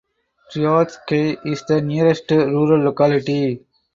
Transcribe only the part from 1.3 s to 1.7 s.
is